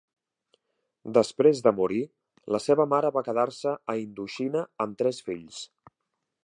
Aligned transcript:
Després 1.17 1.61
de 1.67 1.73
morir, 1.81 2.01
la 2.55 2.61
seva 2.69 2.89
mare 2.95 3.13
va 3.19 3.25
quedar-se 3.29 3.75
a 3.93 3.97
Indoxina 4.07 4.67
amb 4.87 4.99
tres 5.03 5.21
fills. 5.29 5.61